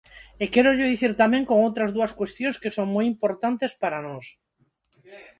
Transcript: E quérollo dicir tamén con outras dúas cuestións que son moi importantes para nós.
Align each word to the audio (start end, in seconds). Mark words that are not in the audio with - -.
E 0.43 0.45
quérollo 0.53 0.91
dicir 0.93 1.11
tamén 1.21 1.43
con 1.49 1.57
outras 1.67 1.93
dúas 1.95 2.11
cuestións 2.19 2.59
que 2.61 2.73
son 2.77 2.87
moi 2.95 3.05
importantes 3.13 3.71
para 3.81 4.03
nós. 4.07 4.25